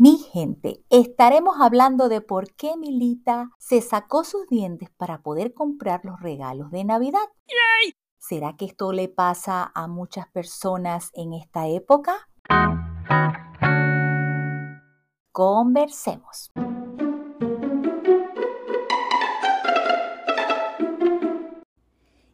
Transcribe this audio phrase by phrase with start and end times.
[0.00, 6.04] Mi gente, estaremos hablando de por qué Milita se sacó sus dientes para poder comprar
[6.04, 7.18] los regalos de Navidad.
[8.16, 12.28] ¿Será que esto le pasa a muchas personas en esta época?
[15.32, 16.52] Conversemos.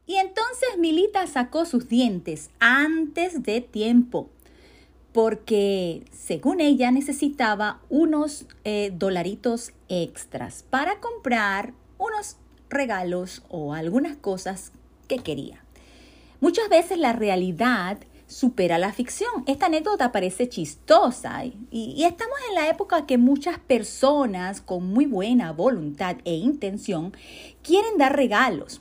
[0.05, 4.29] Y entonces Milita sacó sus dientes antes de tiempo
[5.15, 12.37] porque según ella necesitaba unos eh, dolaritos extras para comprar unos
[12.69, 14.73] regalos o algunas cosas
[15.07, 15.63] que quería.
[16.41, 19.45] Muchas veces la realidad supera la ficción.
[19.47, 25.07] Esta anécdota parece chistosa y, y, estamos en la época que muchas personas con muy
[25.07, 27.13] buena voluntad e intención
[27.63, 28.81] quieren dar regalos.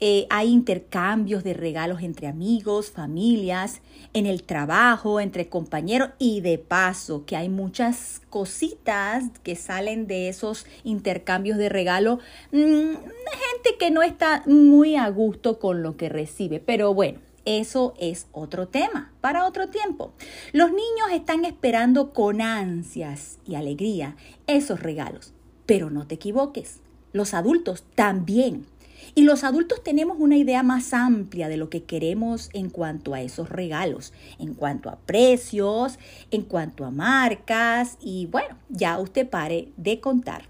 [0.00, 3.80] Eh, hay intercambios de regalos entre amigos, familias,
[4.12, 10.28] en el trabajo, entre compañeros y de paso que hay muchas cositas que salen de
[10.28, 12.20] esos intercambios de regalo.
[12.52, 17.20] Mm, gente que no está muy a gusto con lo que recibe, pero bueno.
[17.44, 20.12] Eso es otro tema para otro tiempo.
[20.52, 25.32] Los niños están esperando con ansias y alegría esos regalos,
[25.64, 26.80] pero no te equivoques,
[27.14, 28.66] los adultos también
[29.14, 33.22] y los adultos tenemos una idea más amplia de lo que queremos en cuanto a
[33.22, 35.98] esos regalos, en cuanto a precios,
[36.30, 40.44] en cuanto a marcas y bueno, ya usted pare de contar.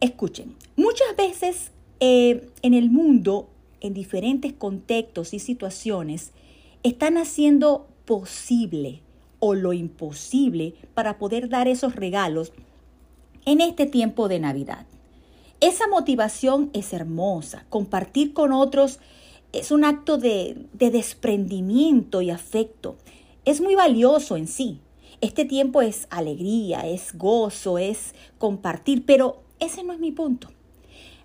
[0.00, 3.48] Escuchen, muchas veces eh, en el mundo,
[3.80, 6.32] en diferentes contextos y situaciones,
[6.82, 9.00] están haciendo posible
[9.38, 12.52] o lo imposible para poder dar esos regalos
[13.44, 14.86] en este tiempo de Navidad.
[15.60, 17.64] Esa motivación es hermosa.
[17.70, 18.98] Compartir con otros
[19.52, 22.96] es un acto de, desprendimiento y afecto.
[23.44, 24.80] Es muy valioso en sí.
[25.22, 30.48] Este tiempo es alegría, es gozo, es compartir, pero ese no es mi punto.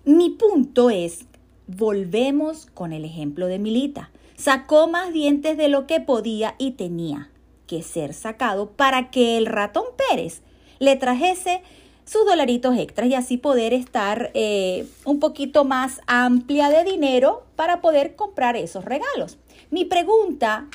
[0.04, 1.26] Mi punto es,
[1.66, 4.10] volvemos con el ejemplo de Milita.
[4.36, 7.30] Sacó más dientes de lo que podía y tenía
[7.66, 10.40] que ser sacado para que el ratón Pérez
[10.78, 11.62] le trajese
[12.04, 17.80] sus dolaritos extras y así poder estar eh, un poquito más amplia de dinero para
[17.80, 19.38] poder comprar esos regalos.
[19.70, 20.68] Mi pregunta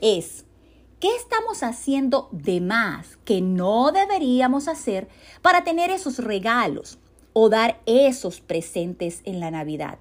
[0.00, 0.44] es,
[0.98, 5.08] ¿qué estamos haciendo de más que no deberíamos hacer
[5.42, 6.98] para tener esos regalos
[7.32, 9.98] o dar esos presentes en la Navidad?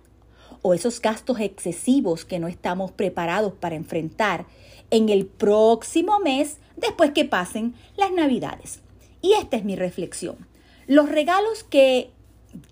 [0.64, 4.46] O esos gastos excesivos que no estamos preparados para enfrentar
[4.92, 8.82] en el próximo mes después que pasen las Navidades.
[9.22, 10.51] Y esta es mi reflexión.
[10.92, 12.12] Los regalos que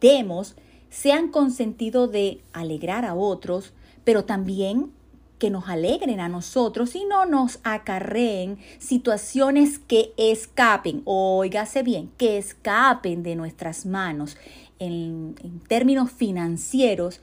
[0.02, 0.58] demos
[0.90, 3.72] sean con sentido de alegrar a otros,
[4.04, 4.92] pero también
[5.38, 12.38] que nos alegren a nosotros y no nos acarreen situaciones que escapen, óigase bien, que
[12.38, 14.36] escapen de nuestras manos
[14.80, 15.36] en,
[15.70, 17.22] términos financieros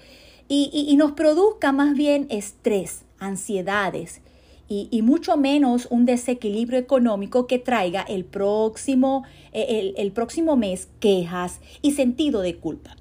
[0.49, 4.23] y, y nos produzca más bien estrés, ansiedades
[4.69, 11.61] y, mucho menos un desequilibrio económico que traiga el próximo, eh, el, próximo mes quejas
[11.83, 12.97] y sentido de culpa.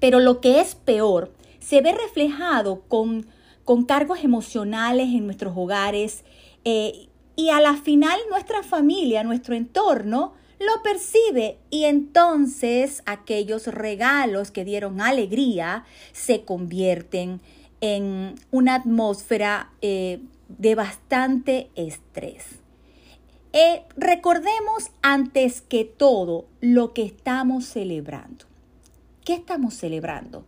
[0.00, 3.26] Pero lo que es peor, se ve reflejado con,
[3.64, 6.24] con cargos emocionales en nuestros hogares
[6.64, 14.50] eh, y a la final nuestra familia, nuestro entorno, lo percibe y entonces aquellos regalos
[14.50, 17.40] que dieron alegría se convierten
[17.80, 22.44] en una atmósfera eh, de bastante estrés.
[23.52, 28.44] Eh, recordemos antes que todo lo que estamos celebrando.
[29.24, 30.44] ¿Qué estamos celebrando?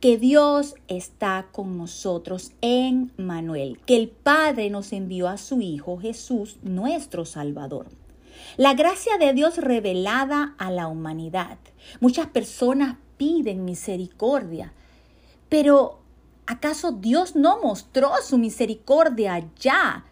[0.00, 5.98] Que Dios está con nosotros en Manuel, que el Padre nos envió a su Hijo
[5.98, 7.86] Jesús, nuestro Salvador.
[8.56, 11.58] La gracia de Dios revelada a la humanidad.
[12.00, 14.72] Muchas personas piden misericordia,
[15.48, 16.01] pero
[16.46, 20.04] ¿Acaso Dios no mostró su misericordia ya,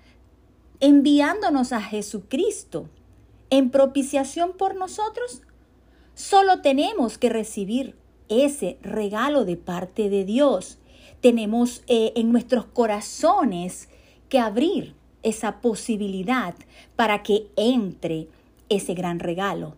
[0.79, 2.89] enviándonos a Jesucristo
[3.51, 5.43] en propiciación por nosotros?
[6.15, 7.97] Solo tenemos que recibir
[8.29, 10.79] ese regalo de parte de Dios.
[11.21, 13.89] Tenemos eh, en nuestros corazones
[14.29, 16.55] que abrir esa posibilidad
[16.97, 18.29] para que entre
[18.69, 19.75] ese gran regalo.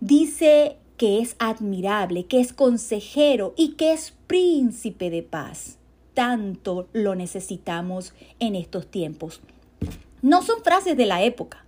[0.00, 5.78] Dice que es admirable, que es consejero y que es príncipe de paz.
[6.14, 9.40] Tanto lo necesitamos en estos tiempos.
[10.22, 11.64] No son frases de la época.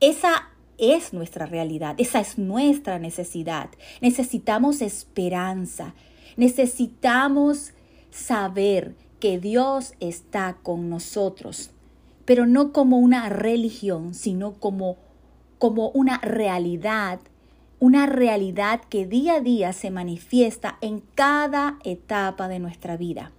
[0.00, 3.70] Esa es nuestra realidad, esa es nuestra necesidad.
[4.00, 5.94] Necesitamos esperanza,
[6.36, 7.72] necesitamos
[8.10, 11.70] saber que Dios está con nosotros,
[12.24, 14.96] pero no como una religión, sino como
[15.58, 17.20] como una realidad,
[17.78, 23.32] una realidad que día a día se manifiesta en cada etapa de nuestra vida.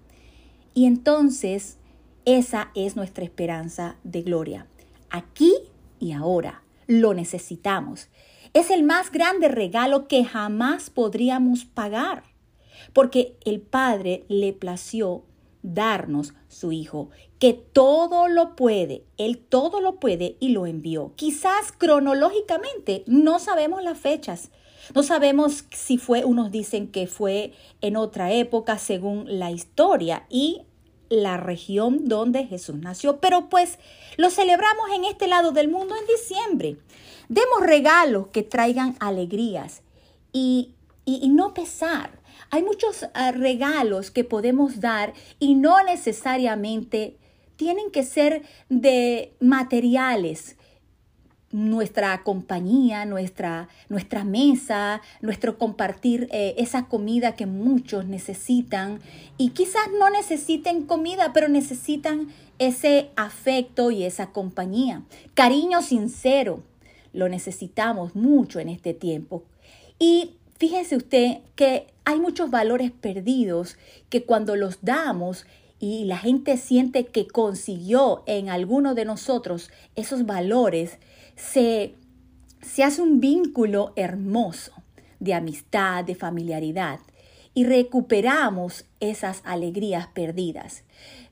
[0.73, 1.77] Y entonces
[2.25, 4.67] esa es nuestra esperanza de gloria.
[5.09, 5.53] Aquí
[5.99, 8.09] y ahora lo necesitamos.
[8.53, 12.23] Es el más grande regalo que jamás podríamos pagar,
[12.93, 15.23] porque el Padre le plació
[15.73, 17.09] darnos su Hijo,
[17.39, 21.13] que todo lo puede, Él todo lo puede y lo envió.
[21.15, 24.49] Quizás cronológicamente no sabemos las fechas,
[24.95, 30.61] no sabemos si fue, unos dicen que fue en otra época según la historia y
[31.09, 33.79] la región donde Jesús nació, pero pues
[34.17, 36.77] lo celebramos en este lado del mundo en diciembre.
[37.29, 39.81] Demos regalos que traigan alegrías
[40.31, 40.71] y,
[41.05, 42.16] y no pesar.
[42.49, 47.17] Hay muchos ah, regalos que podemos dar y no necesariamente
[47.57, 50.55] tienen que ser de materiales.
[51.51, 58.99] Nuestra compañía, nuestra, nuestra mesa, nuestro compartir eh, esa comida que muchos necesitan
[59.37, 62.27] y quizás no necesiten comida, pero necesitan
[62.59, 65.03] ese afecto y esa compañía.
[65.35, 66.63] Cariño sincero,
[67.13, 69.43] lo necesitamos mucho en este tiempo.
[69.99, 73.75] Y fíjese usted que hay muchos valores perdidos
[74.07, 75.45] que cuando los damos
[75.77, 80.99] y la gente siente que consiguió en alguno de nosotros esos valores,
[81.35, 81.95] se,
[82.61, 84.71] se hace un vínculo hermoso
[85.19, 87.01] de amistad, de familiaridad
[87.53, 90.85] y recuperamos esas alegrías perdidas.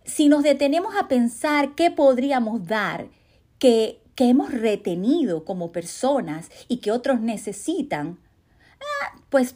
[0.03, 3.07] Si nos detenemos a pensar qué podríamos dar,
[3.59, 8.19] que, que hemos retenido como personas y que otros necesitan,
[8.81, 9.55] ah, pues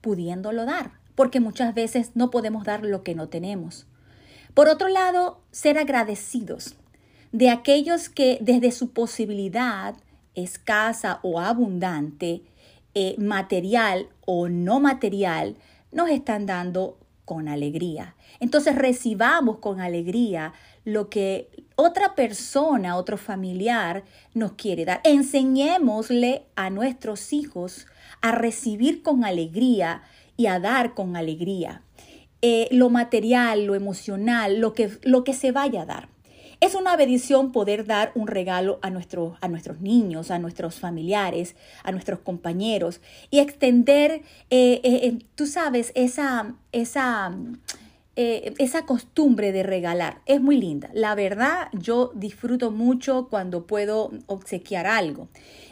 [0.00, 3.86] pudiéndolo dar, porque muchas veces no podemos dar lo que no tenemos.
[4.54, 6.76] Por otro lado, ser agradecidos
[7.32, 9.94] de aquellos que desde su posibilidad
[10.34, 12.42] escasa o abundante,
[12.94, 15.56] eh, material o no material,
[15.92, 16.98] nos están dando
[17.28, 18.16] con alegría.
[18.40, 20.54] Entonces recibamos con alegría
[20.86, 24.02] lo que otra persona, otro familiar
[24.32, 25.02] nos quiere dar.
[25.04, 27.86] Enseñémosle a nuestros hijos
[28.22, 30.00] a recibir con alegría
[30.38, 31.82] y a dar con alegría.
[32.40, 36.08] Eh, lo material, lo emocional, lo que, lo que se vaya a dar.
[36.60, 41.92] Es una bendición poder dar un regalo a, a nuestros niños, a nuestros familiares, a
[41.92, 43.00] nuestros compañeros
[43.30, 47.36] y extender, eh, eh, tú sabes, esa, esa,
[48.16, 50.20] esa costumbre de regalar.
[50.26, 50.90] Es muy linda.
[50.92, 55.28] La verdad, yo disfruto mucho cuando puedo obsequiar algo.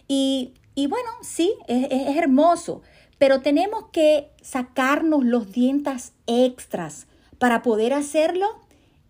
[0.06, 2.82] Y y bueno, sí, es, hermoso,
[3.16, 7.06] pero tenemos que sacarnos los dientes extras
[7.38, 8.46] para poder hacerlo.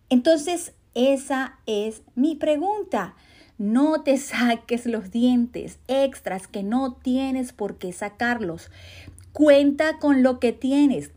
[0.09, 3.13] Entonces, esa es mi pregunta.
[3.59, 8.71] No te saques los dientes extras que no tienes por qué sacarlos.
[9.31, 11.11] Cuenta con lo que tienes.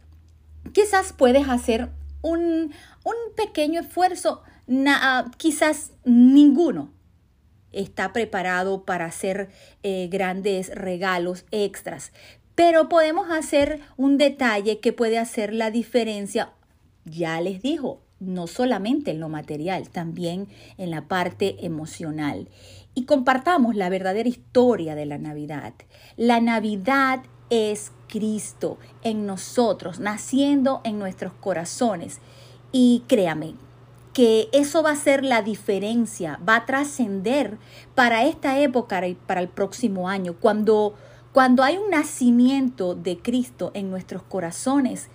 [0.75, 1.89] Quizás puedes hacer
[2.21, 2.75] un,
[3.37, 4.43] pequeño esfuerzo,
[5.39, 6.91] quizás ninguno,
[7.73, 9.49] está preparado para hacer
[9.83, 12.13] eh, grandes regalos extras.
[12.55, 16.53] Pero podemos hacer un detalle que puede hacer la diferencia,
[17.07, 20.47] ya les dijo, no solamente en lo material, también
[20.79, 22.49] en la parte emocional.
[22.95, 25.75] Y compartamos la verdadera historia de la Navidad.
[26.17, 32.21] La Navidad es Cristo en nosotros, naciendo en nuestros corazones.
[32.73, 33.55] Y créame,
[34.13, 37.59] que eso va a ser la diferencia, va a trascender
[37.95, 40.35] para esta época y para el próximo año.
[40.35, 40.95] Cuando,
[41.33, 45.09] cuando hay un nacimiento de Cristo en nuestros corazones,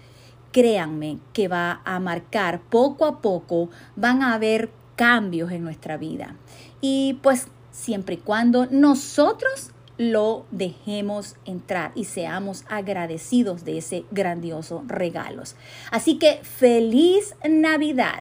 [0.55, 6.37] créanme que va a marcar poco a poco, van a haber cambios en nuestra vida.
[6.79, 14.85] Y pues siempre y cuando nosotros lo dejemos entrar y seamos agradecidos de ese grandioso
[14.87, 15.57] regalos.
[15.91, 18.19] Así que feliz Navidad.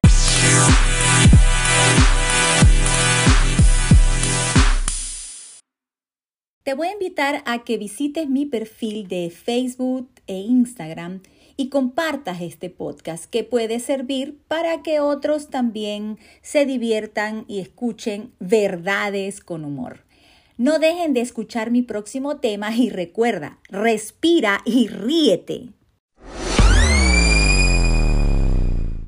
[6.64, 11.21] Te voy a invitar a que visites mi perfil de Facebook e Instagram
[11.56, 18.32] y compartas este podcast que puede servir para que otros también se diviertan y escuchen
[18.40, 20.04] verdades con humor.
[20.56, 25.70] No dejen de escuchar mi próximo tema y recuerda, respira y ríete.